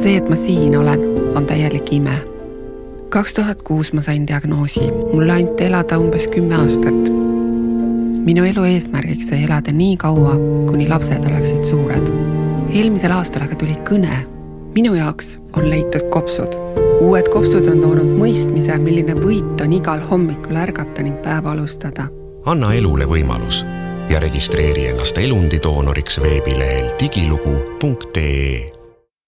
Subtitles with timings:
[0.00, 1.00] see, et ma siin olen,
[1.36, 2.16] on täielik ime.
[3.10, 7.10] kaks tuhat kuus ma sain diagnoosi, mulle anti elada umbes kümme aastat.
[8.24, 10.36] minu elu eesmärgiks sai elada nii kaua,
[10.70, 12.12] kuni lapsed oleksid suured.
[12.72, 14.22] eelmisel aastal aga tuli kõne.
[14.74, 16.56] minu jaoks on leitud kopsud.
[17.00, 22.08] uued kopsud on toonud mõistmise, milline võit on igal hommikul ärgata ning päeva alustada.
[22.46, 23.64] anna elule võimalus
[24.08, 28.79] ja registreeri ennast elundidoonoriks veebilehel digilugu.ee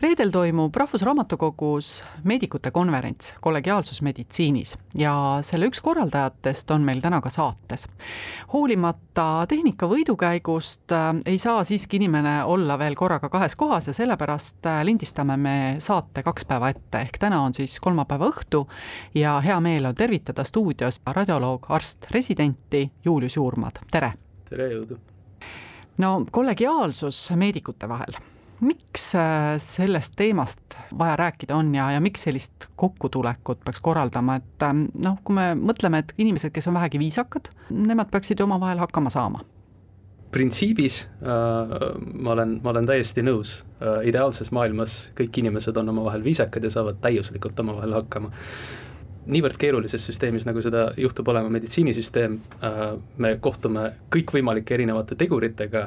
[0.00, 5.14] reedel toimub Rahvusraamatukogus meedikute konverents kollegiaalsus meditsiinis ja
[5.46, 7.86] selle üks korraldajatest on meil täna ka saates.
[8.52, 14.66] hoolimata tehnika võidukäigust äh, ei saa siiski inimene olla veel korraga kahes kohas ja sellepärast
[14.66, 18.66] äh, lindistame me saate kaks päeva ette, ehk täna on siis kolmapäeva õhtu
[19.14, 24.12] ja hea meel on tervitada stuudios radioloog, arst, residenti Julius Juurmaad, tere!
[24.44, 25.00] tere, jõudu!
[25.98, 28.20] no kollegiaalsus meedikute vahel
[28.60, 34.64] miks äh, sellest teemast vaja rääkida on ja, ja miks sellist kokkutulekut peaks korraldama, et
[34.64, 38.82] ähm, noh, kui me mõtleme, et inimesed, kes on vähegi viisakad, nemad peaksid ju omavahel
[38.84, 39.44] hakkama saama?
[40.36, 41.76] printsiibis äh,
[42.12, 46.72] ma olen, ma olen täiesti nõus äh,, ideaalses maailmas kõik inimesed on omavahel viisakad ja
[46.72, 48.32] saavad täiuslikult omavahel hakkama
[49.30, 52.82] niivõrd keerulises süsteemis, nagu seda juhtub olema meditsiinisüsteem, äh,
[53.22, 55.86] me kohtume kõikvõimalike erinevate teguritega,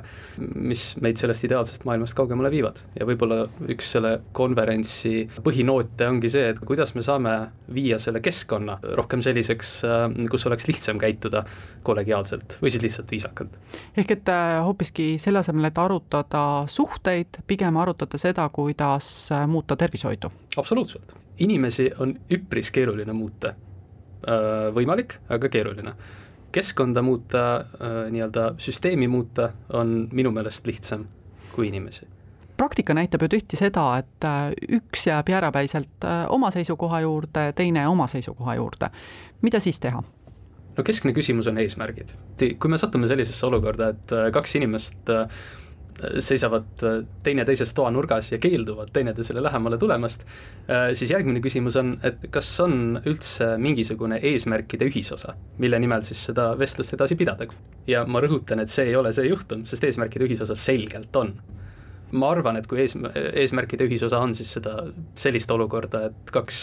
[0.56, 2.82] mis meid sellest ideaalsest maailmast kaugemale viivad.
[3.00, 7.36] ja võib-olla üks selle konverentsi põhinoote ongi see, et kuidas me saame
[7.74, 11.46] viia selle keskkonna rohkem selliseks, äh, kus oleks lihtsam käituda
[11.84, 13.56] kollegiaalselt või siis lihtsalt viisakalt.
[13.98, 20.32] ehk et äh, hoopiski selle asemel, et arutada suhteid, pigem arutada seda, kuidas muuta tervishoidu?
[20.58, 23.29] absoluutselt inimesi on üpris keeruline muuta.
[24.28, 25.94] Äh, võimalik, aga keeruline.
[26.52, 31.06] keskkonda muuta, äh, nii-öelda süsteemi muuta on minu meelest lihtsam
[31.54, 32.08] kui inimesi
[32.58, 38.08] praktika näitab ju tihti seda, et äh, üks jääb jäärapäiselt oma seisukoha juurde, teine oma
[38.08, 38.90] seisukoha juurde.
[39.42, 40.04] mida siis teha?
[40.78, 42.12] no keskne küsimus on eesmärgid.
[42.60, 45.16] kui me satume sellisesse olukorda, et kaks inimest
[46.24, 50.26] seisavad äh, teineteises toanurgas ja keelduvad teineteisele lähemale tulemast,
[50.70, 56.26] äh, siis järgmine küsimus on, et kas on üldse mingisugune eesmärkide ühisosa, mille nimel siis
[56.32, 57.48] seda vestlust edasi pidada.
[57.88, 61.34] ja ma rõhutan, et see ei ole see juhtum, sest eesmärkide ühisosa selgelt on
[62.12, 62.96] ma arvan, et kui ees,
[63.38, 64.76] eesmärkide ühisosa on siis seda,
[65.20, 66.60] sellist olukorda, et kaks,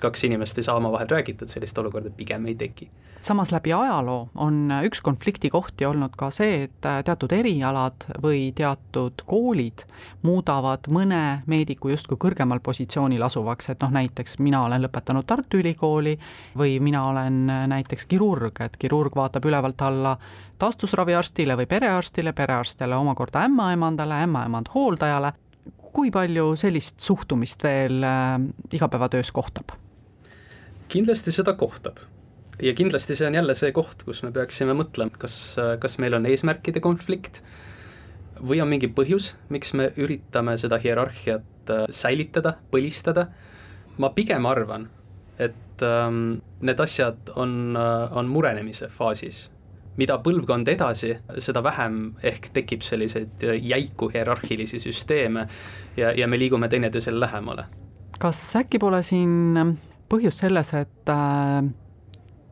[0.00, 2.90] kaks inimest ei saa omavahel räägitud, sellist olukorda pigem ei teki.
[3.22, 9.22] samas läbi ajaloo on üks konflikti kohti olnud ka see, et teatud erialad või teatud
[9.26, 9.84] koolid
[10.22, 16.16] muudavad mõne meediku justkui kõrgemal positsioonil asuvaks, et noh, näiteks mina olen lõpetanud Tartu Ülikooli
[16.56, 17.44] või mina olen
[17.74, 20.16] näiteks kirurg, et kirurg vaatab ülevalt alla
[20.60, 25.32] taastusraviarstile või perearstile, perearstile omakorda ämmaemandale, ämmaemand hooldajale,
[25.92, 28.40] kui palju sellist suhtumist veel äh,
[28.72, 29.76] igapäevatöös kohtab?
[30.90, 32.00] Kindlasti seda kohtab
[32.62, 35.34] ja kindlasti see on jälle see koht, kus me peaksime mõtlema, kas,
[35.80, 37.42] kas meil on eesmärkide konflikt
[38.40, 43.28] või on mingi põhjus, miks me üritame seda hierarhiat äh, säilitada, põlistada.
[44.00, 44.88] ma pigem arvan,
[45.38, 49.50] et ähm, need asjad on äh,, on murenemise faasis
[50.00, 51.10] mida põlvkond edasi,
[51.42, 55.46] seda vähem ehk tekib selliseid jäiku hierarhilisi süsteeme
[55.96, 57.66] ja, ja me liigume teineteisele lähemale.
[58.20, 59.76] kas äkki pole siin
[60.10, 61.62] põhjus selles, et äh,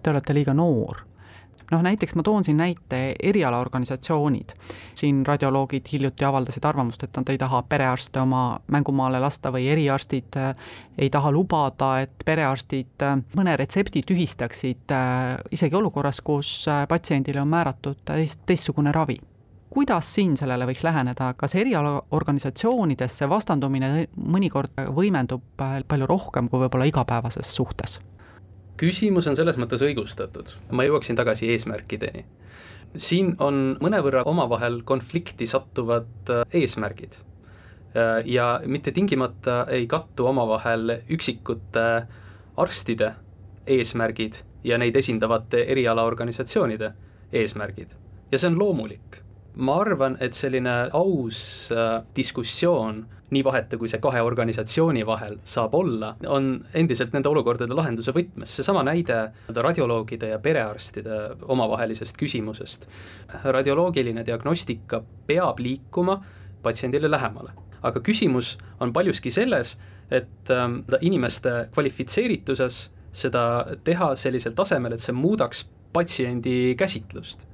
[0.03, 1.05] te olete liiga noor?
[1.69, 4.55] noh, näiteks ma toon siin näite erialaorganisatsioonid.
[4.97, 10.39] siin radioloogid hiljuti avaldasid arvamust, et nad ei taha perearste oma mängumaale lasta või eriarstid
[10.41, 10.55] äh,
[10.99, 14.97] ei taha lubada, et perearstid äh, mõne retsepti tühistaksid
[15.53, 16.53] isegi olukorras, kus
[16.89, 19.21] patsiendile on määratud teist, teistsugune ravi
[19.79, 27.53] kuidas siin sellele võiks läheneda, kas erialaorganisatsioonidesse vastandumine mõnikord võimendub palju rohkem kui võib-olla igapäevases
[27.55, 28.01] suhtes?
[28.79, 32.25] küsimus on selles mõttes õigustatud, ma jõuaksin tagasi eesmärkideni.
[32.97, 40.97] siin on mõnevõrra omavahel konflikti sattuvad äh, eesmärgid äh, ja mitte tingimata ei kattu omavahel
[41.07, 41.87] üksikute
[42.57, 43.13] arstide
[43.67, 46.93] eesmärgid ja neid esindavate erialaorganisatsioonide
[47.33, 47.95] eesmärgid.
[48.33, 49.23] ja see on loomulik
[49.57, 55.75] ma arvan, et selline aus äh, diskussioon nii vahetu, kui see kahe organisatsiooni vahel saab
[55.77, 59.19] olla, on endiselt nende olukordade lahenduse võtmes, seesama näide
[59.53, 61.19] radioloogide ja perearstide
[61.53, 62.89] omavahelisest küsimusest.
[63.45, 66.23] radioloogiline diagnostika peab liikuma
[66.63, 67.53] patsiendile lähemale,
[67.83, 69.77] aga küsimus on paljuski selles,
[70.11, 73.43] et äh, inimeste kvalifitseerituses seda
[73.85, 77.48] teha sellisel tasemel, et see muudaks patsiendi käsitlust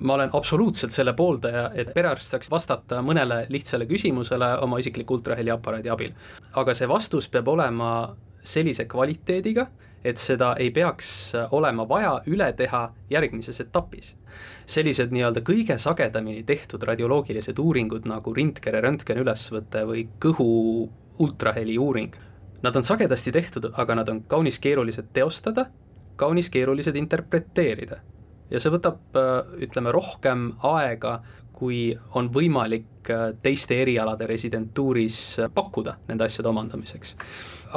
[0.00, 5.92] ma olen absoluutselt selle pooldaja, et perearst saaks vastata mõnele lihtsale küsimusele oma isikliku ultraheliaparaadi
[5.92, 6.12] abil.
[6.52, 9.66] aga see vastus peab olema sellise kvaliteediga,
[10.04, 14.16] et seda ei peaks olema vaja üle teha järgmises etapis.
[14.66, 20.88] sellised nii-öelda kõige sagedamini tehtud radioloogilised uuringud nagu rindkere röntgenülesvõte või kõhu
[21.18, 22.14] ultraheli uuring,
[22.62, 25.66] nad on sagedasti tehtud, aga nad on kaunis keerulised teostada,
[26.16, 28.00] kaunis keerulised interpreteerida
[28.50, 29.36] ja see võtab, äh,
[29.66, 31.20] ütleme, rohkem aega,
[31.60, 37.16] kui on võimalik äh, teiste erialade residentuuris äh, pakkuda nende asjade omandamiseks.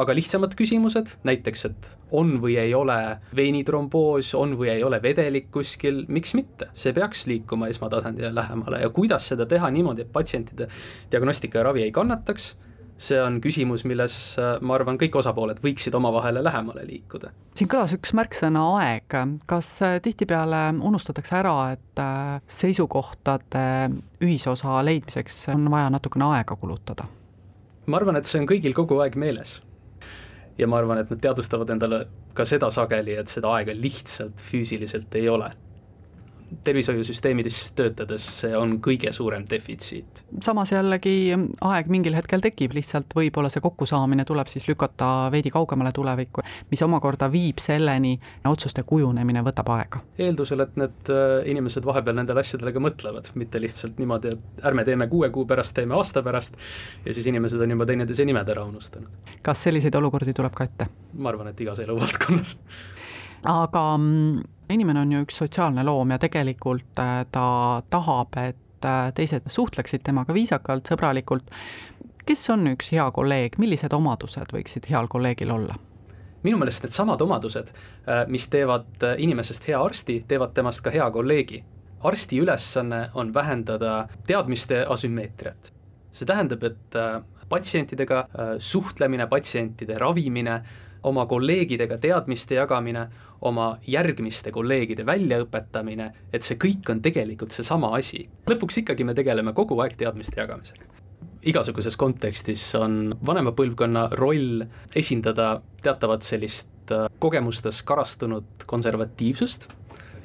[0.01, 2.97] aga lihtsamad küsimused, näiteks et on või ei ole
[3.35, 8.89] veenitromboos, on või ei ole vedelik kuskil, miks mitte, see peaks liikuma esmatasandile lähemale ja
[8.89, 10.67] kuidas seda teha niimoodi, et patsientide
[11.11, 12.55] diagnostika ja ravi ei kannataks
[12.97, 17.31] see on küsimus, milles äh, ma arvan, kõik osapooled võiksid omavahele lähemale liikuda.
[17.57, 19.17] siin kõlas üks märksõna aeg,
[19.49, 23.65] kas äh, tihtipeale unustatakse ära, et äh, seisukohtade
[24.23, 27.09] ühisosa leidmiseks on vaja natukene aega kulutada?
[27.85, 29.61] ma arvan, et see on kõigil kogu aeg meeles.
[30.57, 35.15] ja ma arvan, et nad teadvustavad endale ka seda sageli, et seda aega lihtsalt füüsiliselt
[35.19, 35.51] ei ole
[36.63, 40.23] tervishoiusüsteemides töötades see on kõige suurem defitsiit.
[40.43, 45.91] samas jällegi aeg mingil hetkel tekib, lihtsalt võib-olla see kokkusaamine tuleb siis lükata veidi kaugemale
[45.95, 48.15] tulevikku, mis omakorda viib selleni,
[48.49, 50.03] otsuste kujunemine võtab aega.
[50.17, 54.85] eeldusel, et need äh, inimesed vahepeal nendele asjadele ka mõtlevad, mitte lihtsalt niimoodi, et ärme
[54.87, 56.57] teeme kuue kuu pärast, teeme aasta pärast
[57.05, 59.09] ja siis inimesed on juba teineteise nimed ära unustanud.
[59.41, 60.89] kas selliseid olukordi tuleb ka ette?
[61.13, 62.57] ma arvan, et igas eluvaldkonnas
[63.43, 67.47] aga mm, inimene on ju üks sotsiaalne loom ja tegelikult äh, ta
[67.89, 71.51] tahab, et äh, teised suhtleksid temaga viisakalt, sõbralikult.
[72.25, 75.75] kes on üks hea kolleeg, millised omadused võiksid heal kolleegil olla?
[76.43, 77.69] minu meelest needsamad omadused,
[78.07, 81.63] äh, mis teevad inimesest hea arsti, teevad temast ka hea kolleegi.
[82.03, 85.73] arsti ülesanne on vähendada teadmiste asümmeetriat.
[86.11, 86.95] see tähendab, et
[87.49, 88.27] patsientidega
[88.59, 90.61] suhtlemine, patsientide ravimine,
[91.03, 93.07] oma kolleegidega teadmiste jagamine
[93.43, 98.27] oma järgmiste kolleegide väljaõpetamine, et see kõik on tegelikult seesama asi.
[98.49, 100.85] lõpuks ikkagi me tegeleme kogu aeg teadmiste jagamisega.
[101.43, 104.63] igasuguses kontekstis on vanema põlvkonna roll
[104.95, 109.67] esindada teatavat sellist äh, kogemustes karastunud konservatiivsust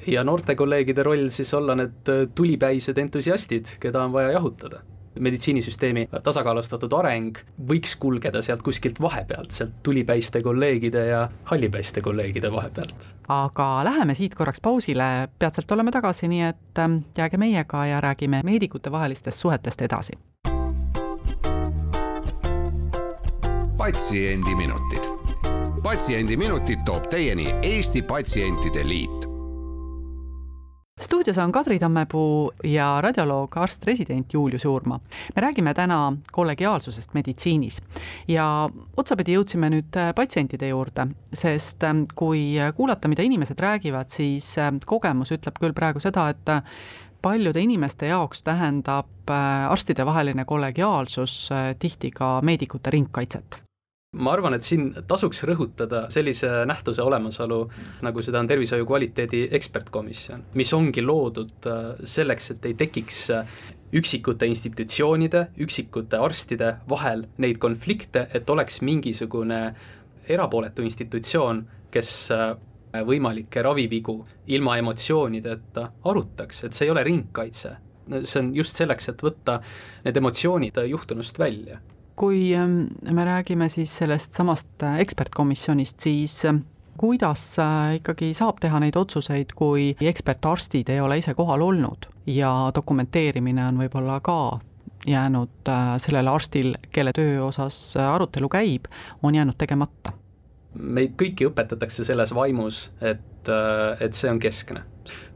[0.07, 4.81] ja noorte kolleegide roll siis olla need äh, tulipäised entusiastid, keda on vaja jahutada
[5.19, 7.37] meditsiinisüsteemi tasakaalustatud areng
[7.69, 13.09] võiks kulgeda sealt kuskilt vahepealt, sealt tulipäiste kolleegide ja hallipäiste kolleegide vahepealt.
[13.27, 18.41] aga läheme siit korraks pausile, peatselt oleme tagasi, nii et ähm, jääge meiega ja räägime
[18.43, 20.13] meedikute vahelistest suhetest edasi.
[23.77, 25.09] patsiendiminutid.
[25.83, 29.18] patsiendiminutid toob teieni Eesti Patsientide Liit
[30.99, 34.99] stuudios on Kadri Tammepuu ja radioloog, arst-resident Julius Uurma.
[35.35, 37.81] me räägime täna kollegiaalsusest meditsiinis
[38.27, 44.57] ja otsapidi jõudsime nüüd äh, patsientide juurde, sest ähm, kui kuulata, mida inimesed räägivad, siis
[44.57, 46.63] äh, kogemus ütleb küll praegu seda, et äh,
[47.21, 49.07] paljude inimeste jaoks tähendab
[49.69, 53.59] arstidevaheline kollegiaalsus tihti ka meedikute ringkaitset
[54.17, 57.59] ma arvan, et siin tasuks rõhutada sellise nähtuse olemasolu,
[58.05, 63.51] nagu seda on tervishoiu kvaliteedi ekspertkomisjon, mis ongi loodud äh, selleks, et ei tekiks äh,
[63.99, 69.61] üksikute institutsioonide, üksikute arstide vahel neid konflikte, et oleks mingisugune
[70.29, 71.61] erapooletu institutsioon,
[71.93, 72.47] kes äh,
[73.05, 74.17] võimalikke ravivigu
[74.49, 77.75] ilma emotsioonideta arutaks, et see ei ole ringkaitse.
[78.23, 79.59] see on just selleks, et võtta
[80.03, 81.77] need emotsioonid juhtunust välja
[82.19, 86.63] kui ähm, me räägime siis sellest samast äh, ekspertkomisjonist, siis ähm,
[86.99, 92.51] kuidas äh, ikkagi saab teha neid otsuseid, kui ekspertarstid ei ole ise kohal olnud ja
[92.75, 94.59] dokumenteerimine on võib-olla ka
[95.07, 98.91] jäänud äh, sellele arstil, kelle töö osas arutelu käib,
[99.23, 100.18] on jäänud tegemata?
[100.77, 103.49] Meid kõiki õpetatakse selles vaimus, et,
[103.99, 104.85] et see on keskne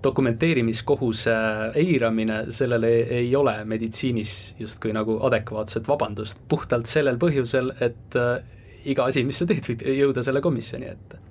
[0.04, 1.34] dokumenteerimiskohuse
[1.80, 8.36] eiramine, sellele ei ole meditsiinis justkui nagu adekvaatset vabandust, puhtalt sellel põhjusel, et äh,
[8.86, 11.22] iga asi, mis sa teed, võib jõuda selle komisjoni ette.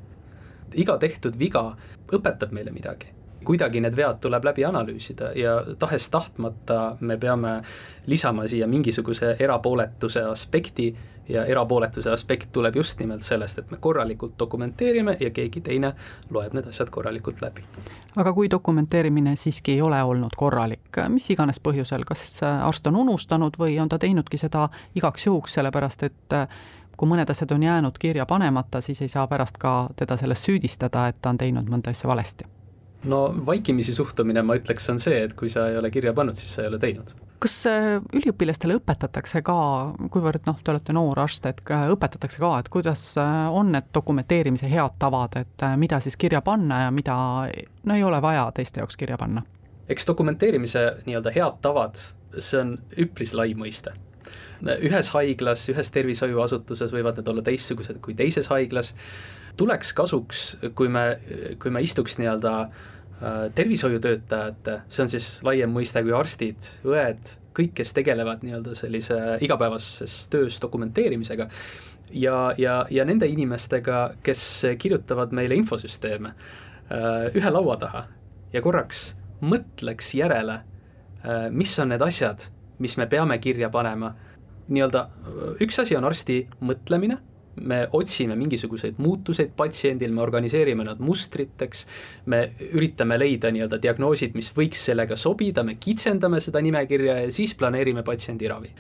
[0.75, 1.67] iga tehtud viga
[2.13, 3.13] õpetab meile midagi.
[3.43, 7.63] Kuidagi need vead tuleb läbi analüüsida ja tahes-tahtmata me peame
[8.07, 10.95] lisama siia mingisuguse erapooletuse aspekti
[11.29, 15.93] ja erapooletuse aspekt tuleb just nimelt sellest, et me korralikult dokumenteerime ja keegi teine
[16.31, 17.65] loeb need asjad korralikult läbi.
[18.17, 23.59] aga kui dokumenteerimine siiski ei ole olnud korralik, mis iganes põhjusel, kas arst on unustanud
[23.59, 26.39] või on ta teinudki seda igaks juhuks, sellepärast et
[26.97, 31.09] kui mõned asjad on jäänud kirja panemata, siis ei saa pärast ka teda selles süüdistada,
[31.09, 32.62] et ta on teinud mõnda asja valesti
[33.05, 36.55] no vaikimisi suhtumine, ma ütleks, on see, et kui sa ei ole kirja pannud, siis
[36.55, 37.15] sa ei ole teinud.
[37.43, 39.57] kas äh, üliõpilastele õpetatakse ka,
[40.15, 44.71] kuivõrd noh, te olete noor arst, et õpetatakse ka, et kuidas äh, on need dokumenteerimise
[44.71, 47.17] head tavad, et äh, mida siis kirja panna ja mida
[47.83, 49.43] no ei ole vaja teiste jaoks kirja panna?
[49.91, 51.99] eks dokumenteerimise nii-öelda head tavad,
[52.39, 53.93] see on üpris lai mõiste
[54.63, 58.93] ühes haiglas, ühes tervishoiuasutuses võivad need olla teistsugused kui teises haiglas,
[59.57, 61.05] tuleks kasuks, kui me,
[61.61, 62.55] kui me istuks nii-öelda
[63.23, 69.19] Äh, tervishoiutöötajate, see on siis laiem mõiste kui arstid, õed, kõik, kes tegelevad nii-öelda sellise
[69.47, 71.47] igapäevases töös dokumenteerimisega
[72.19, 74.43] ja, ja, ja nende inimestega, kes
[74.83, 78.03] kirjutavad meile infosüsteeme äh, ühe laua taha
[78.51, 80.59] ja korraks mõtleks järele,
[81.23, 82.49] äh, mis on need asjad,
[82.83, 84.17] mis me peame kirja panema.
[84.67, 85.09] nii-öelda
[85.63, 87.21] üks asi on arsti mõtlemine
[87.61, 91.85] me otsime mingisuguseid muutuseid patsiendil, me organiseerime nad mustriteks,
[92.33, 92.43] me
[92.73, 98.03] üritame leida nii-öelda diagnoosid, mis võiks sellega sobida, me kitsendame seda nimekirja ja siis planeerime
[98.07, 98.73] patsiendi ravi.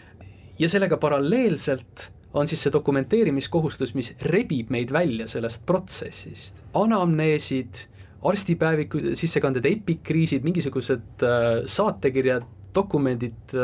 [0.58, 6.62] ja sellega paralleelselt on siis see dokumenteerimiskohustus, mis rebib meid välja sellest protsessist.
[6.74, 7.86] anamneesid,
[8.22, 13.54] arstipäeviku sissekanded, epikriisid, mingisugused äh, saatekirjad, dokumendid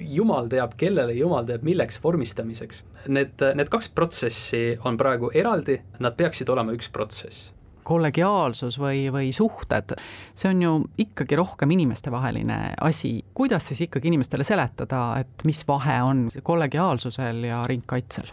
[0.00, 2.84] jumal teab kellele, jumal teab milleks vormistamiseks.
[3.08, 7.52] Need, need kaks protsessi on praegu eraldi, nad peaksid olema üks protsess
[7.86, 9.94] kollegiaalsus või, või suhted,
[10.34, 10.72] see on ju
[11.06, 13.20] ikkagi rohkem inimestevaheline asi.
[13.34, 18.32] kuidas siis ikkagi inimestele seletada, et mis vahe on kollegiaalsusel ja ringkaitsel?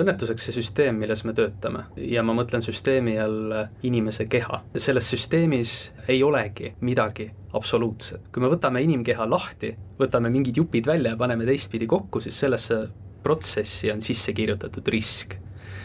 [0.00, 3.54] Õnnetuseks see süsteem, milles me töötame ja ma mõtlen süsteemi all
[3.86, 4.62] inimese keha.
[4.76, 5.74] selles süsteemis
[6.08, 8.28] ei olegi midagi absoluutset.
[8.32, 12.80] kui me võtame inimkeha lahti, võtame mingid jupid välja ja paneme teistpidi kokku, siis sellesse
[13.22, 15.38] protsessi on sisse kirjutatud risk.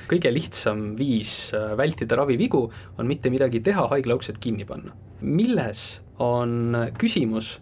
[0.09, 2.63] kõige lihtsam viis äh, vältida ravivigu
[2.97, 4.93] on mitte midagi teha, haigla uksed kinni panna.
[5.21, 7.59] milles on küsimus,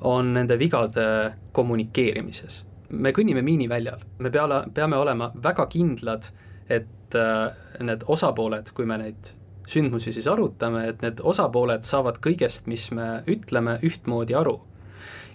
[0.00, 6.30] on nende vigade kommunikeerimises me kõnnime miiniväljal, me peale, peame olema väga kindlad,
[6.68, 7.50] et äh,
[7.80, 9.34] need osapooled, kui me neid
[9.66, 14.60] sündmusi siis arutame, et need osapooled saavad kõigest, mis me ütleme, ühtmoodi aru.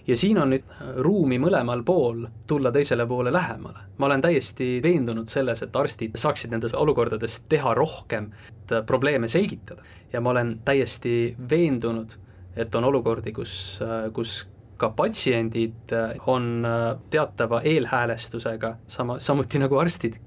[0.06, 0.64] ja siin on nüüd
[0.98, 3.78] ruumi mõlemal pool tulla teisele poole lähemale.
[3.98, 9.82] ma olen täiesti veendunud selles, et arstid saaksid nendes olukordades teha rohkem, et probleeme selgitada.
[10.12, 12.16] ja ma olen täiesti veendunud,
[12.56, 13.80] et on olukordi, kus,
[14.12, 14.46] kus
[14.82, 20.18] ka patsiendid äh, on äh, teatava eelhäälestusega, sama, samuti nagu arstid,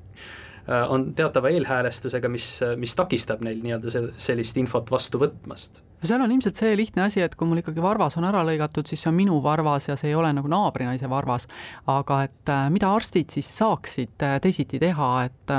[0.70, 2.48] äh, on teatava eelhäälestusega, mis,
[2.82, 7.06] mis takistab neil nii-öelda sel-, sellist infot vastu võtmast no seal on ilmselt see lihtne
[7.08, 9.96] asi, et kui mul ikkagi varvas on ära lõigatud, siis see on minu varvas ja
[10.00, 11.48] see ei ole nagu naabrinaise varvas.
[11.92, 15.56] aga et mida arstid siis saaksid teisiti teha, et,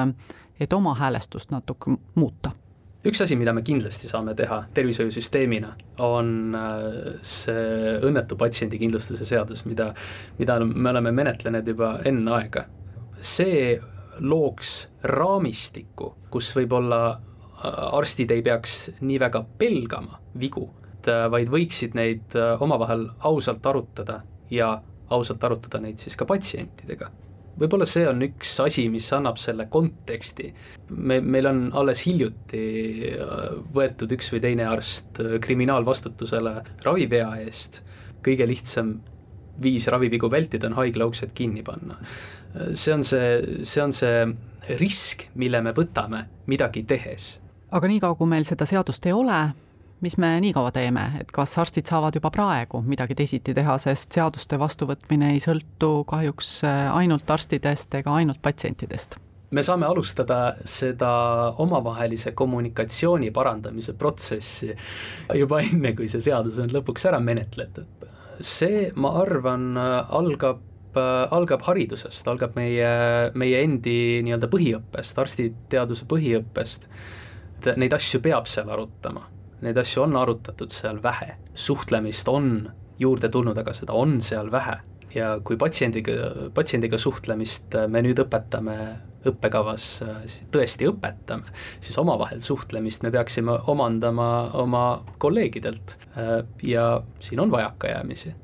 [0.61, 2.53] et oma häälestust natuke muuta
[3.07, 5.73] üks asi, mida me kindlasti saame teha tervishoiusüsteemina,
[6.05, 6.87] on äh,
[7.27, 9.91] see õnnetu patsiendikindlustuse seadus, mida,
[10.41, 12.67] mida me oleme menetlenud juba enne aega.
[13.21, 13.79] see
[14.21, 20.69] looks raamistiku, kus võib-olla äh, arstid ei peaks nii väga pelgama vigu,
[21.07, 24.77] äh, vaid võiksid neid omavahel ausalt arutada ja
[25.11, 27.11] ausalt arutada neid siis ka patsientidega
[27.61, 30.53] võib-olla see on üks asi, mis annab selle konteksti.
[30.91, 32.63] me, meil on alles hiljuti
[33.17, 33.45] äh,
[33.75, 37.83] võetud üks või teine arst äh, kriminaalvastutusele ravivea eest,
[38.25, 38.97] kõige lihtsam
[39.63, 41.99] viis ravivigu vältida on haigla uksed kinni panna.
[42.55, 47.37] Äh, see on see, see on see risk, mille me võtame midagi tehes.
[47.71, 49.41] aga niikaua, kui meil seda seadust ei ole,
[50.01, 54.17] mis me nii kaua teeme, et kas arstid saavad juba praegu midagi teisiti teha, sest
[54.17, 59.21] seaduste vastuvõtmine ei sõltu kahjuks äh, ainult arstidest ega ainult patsientidest?
[59.57, 61.09] me saame alustada seda
[61.63, 64.73] omavahelise kommunikatsiooni parandamise protsessi
[65.39, 68.09] juba enne, kui see seadus on lõpuks ära menetletud.
[68.41, 70.65] see, ma arvan, algab
[71.37, 72.91] algab haridusest, algab meie,
[73.37, 76.89] meie endi nii-öelda põhiõppest, arstiteaduse põhiõppest.
[77.77, 79.27] Neid asju peab seal arutama
[79.65, 84.79] neid asju on arutatud seal vähe, suhtlemist on juurde tulnud, aga seda on seal vähe.
[85.15, 86.13] ja kui patsiendiga,
[86.55, 88.75] patsiendiga suhtlemist me nüüd õpetame
[89.27, 89.87] õppekavas
[90.53, 94.83] tõesti õpetame, siis omavahel suhtlemist me peaksime omandama oma
[95.19, 95.97] kolleegidelt.
[96.63, 98.35] Ja siin on vajakajäämisi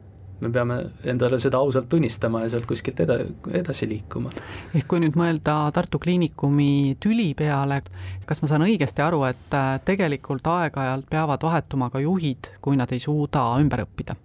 [0.42, 3.20] me peame endale seda ausalt tunnistama ja sealt kuskilt eda-,
[3.54, 4.32] edasi liikuma.
[4.74, 7.82] ehk kui nüüd mõelda Tartu Kliinikumi tüli peale,
[8.26, 12.92] kas ma saan õigesti aru, et äh, tegelikult aeg-ajalt peavad vahetuma ka juhid, kui nad
[12.92, 14.18] ei suuda ümber õppida?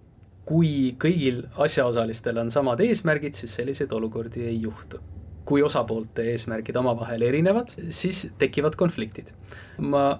[0.48, 5.00] kui kõigil asjaosalistel on samad eesmärgid, siis selliseid olukordi ei juhtu
[5.48, 9.32] kui osapoolte eesmärgid omavahel erinevad, siis tekivad konfliktid.
[9.78, 10.18] ma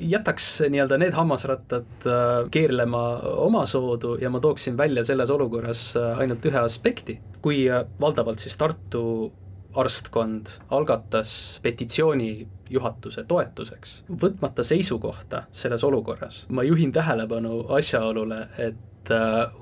[0.00, 6.44] jätaks nii-öelda need hammasrattad äh, keerlema omasoodu ja ma tooksin välja selles olukorras äh, ainult
[6.46, 7.20] ühe aspekti.
[7.42, 9.32] kui äh, valdavalt siis Tartu
[9.74, 19.10] arstkond algatas petitsiooni juhatuse toetuseks, võtmata seisukohta selles olukorras, ma juhin tähelepanu asjaolule, et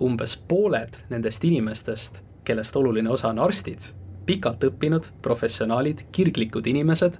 [0.00, 3.88] umbes pooled nendest inimestest, kellest oluline osa on arstid,
[4.26, 7.16] pikalt õppinud professionaalid, kirglikud inimesed,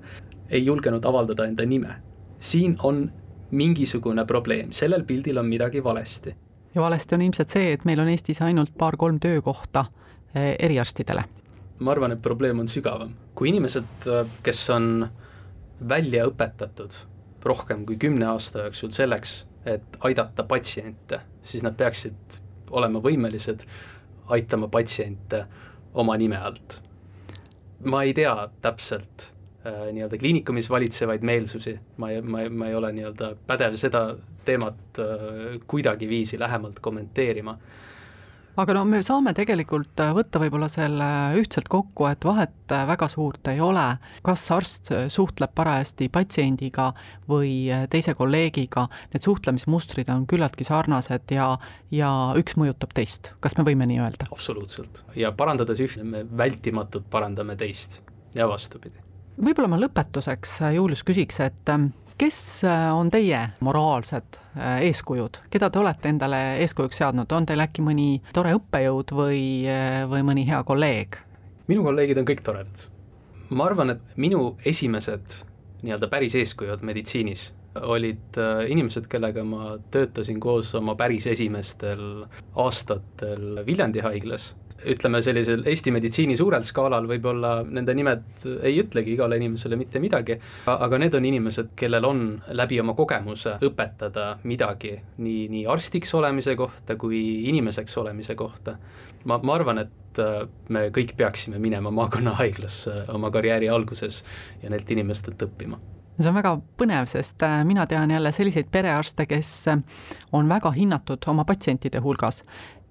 [0.51, 1.97] ei julgenud avaldada enda nime
[2.43, 3.13] siin on
[3.51, 6.35] mingisugune probleem, sellel pildil on midagi valesti.
[6.75, 9.85] ja valesti on ilmselt see, et meil on Eestis ainult paar-kolm töökohta
[10.35, 11.25] eh, eriarstidele.
[11.79, 13.15] ma arvan, et probleem on sügavam.
[13.35, 15.09] kui inimesed, eh, kes on
[15.89, 16.95] välja õpetatud
[17.45, 23.67] rohkem kui kümne aasta jooksul selleks, et aidata patsiente, siis nad peaksid olema võimelised
[24.33, 25.45] aitama patsiente
[25.95, 26.81] oma nime alt.
[27.85, 29.33] ma ei tea täpselt
[29.71, 34.09] nii-öelda kliinikumis valitsevaid meelsusi, ma ei, ma ei, ma ei ole nii-öelda pädev seda
[34.45, 37.59] teemat äh, kuidagiviisi lähemalt kommenteerima.
[38.57, 41.07] aga no me saame tegelikult äh, võtta võib-olla selle
[41.39, 43.85] ühtselt kokku, et vahet väga suurt ei ole,
[44.27, 46.91] kas arst suhtleb parajasti patsiendiga
[47.31, 51.53] või teise kolleegiga, need suhtlemismustrid on küllaltki sarnased ja,
[51.95, 54.27] ja üks mõjutab teist, kas me võime nii öelda?
[54.33, 58.03] absoluutselt, ja parandades ühte, me vältimatult parandame teist.
[58.33, 64.39] Ja vastupidi võib-olla ma lõpetuseks, äh, Julius, küsiks, et ähm, kes äh, on teie moraalsed
[64.57, 69.43] äh, eeskujud, keda te olete endale eeskujuks seadnud, on teil äkki mõni tore õppejõud või,
[70.11, 71.21] või mõni hea kolleeg?
[71.71, 72.87] minu kolleegid on kõik toredad.
[73.51, 75.41] ma arvan, et minu esimesed
[75.83, 78.37] nii-öelda päris eeskujud meditsiinis olid
[78.69, 82.27] inimesed, kellega ma töötasin koos oma päris esimestel
[82.61, 84.51] aastatel Viljandi haiglas
[84.89, 90.39] ütleme sellisel Eesti meditsiini suurel skaalal võib-olla nende nimed ei ütlegi igale inimesele mitte midagi,
[90.71, 92.25] aga need on inimesed, kellel on
[92.59, 98.77] läbi oma kogemuse õpetada midagi nii, nii arstiks olemise kohta kui inimeseks olemise kohta.
[99.25, 104.25] ma, ma arvan, et äh, me kõik peaksime minema maakonnahaiglasse oma karjääri alguses
[104.63, 105.79] ja neilt inimestelt õppima
[106.21, 109.51] see on väga põnev, sest äh, mina tean jälle selliseid perearste, kes
[110.33, 112.45] on väga hinnatud oma patsientide hulgas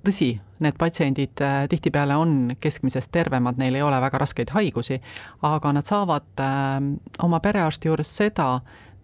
[0.06, 0.32] tõsi,
[0.62, 5.00] need patsiendid äh, tihtipeale on keskmisest tervemad, neil ei ole väga raskeid haigusi,
[5.46, 6.78] aga nad saavad äh,
[7.26, 8.54] oma perearsti juures seda,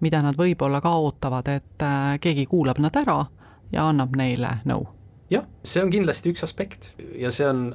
[0.04, 3.24] mida nad võib-olla ka ootavad, et äh, keegi kuulab nad ära
[3.74, 4.88] ja annab neile nõu.
[5.30, 7.70] jah, see on kindlasti üks aspekt ja see on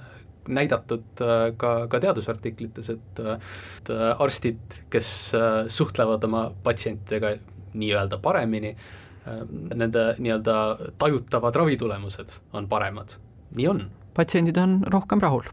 [0.49, 1.23] näidatud
[1.57, 5.09] ka, ka teadusartiklites, et, et arstid, kes
[5.71, 7.37] suhtlevad oma patsientidega
[7.73, 8.75] nii-öelda paremini,
[9.27, 10.55] Ehm, nende nii-öelda
[10.99, 13.15] tajutavad ravitulemused on paremad,
[13.57, 13.85] nii on.
[14.15, 15.47] patsiendid on rohkem rahul?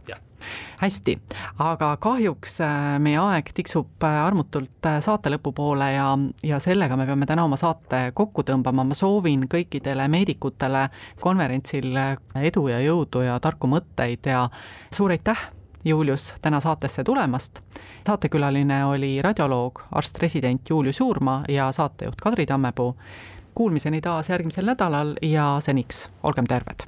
[0.79, 1.15] Hästi,
[1.59, 6.07] aga kahjuks äh, meie aeg tiksub äh, armutult äh, saate lõpupoole ja,
[6.43, 10.87] ja sellega me peame täna oma saate kokku tõmbama, ma soovin kõikidele meedikutele
[11.21, 11.95] konverentsil
[12.39, 14.47] edu ja jõudu ja tarku mõtteid ja
[14.91, 15.49] suur aitäh
[15.85, 17.61] Julius, täna saatesse tulemast.
[18.07, 22.95] saatekülaline oli radioloog, arst-resident Julius Juurma ja saatejuht Kadri Tammepuu
[23.59, 26.87] kuulmiseni taas järgmisel nädalal ja seniks olgem terved.